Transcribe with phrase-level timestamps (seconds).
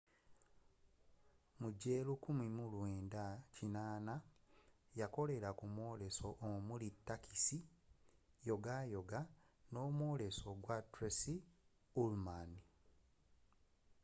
[1.59, 4.13] mu gwe 1980
[4.99, 7.59] yakolera ku myoleso omuli taxi,
[8.47, 9.19] yogayoga
[9.73, 11.35] nomwoles gwa tracy
[12.01, 12.51] ullman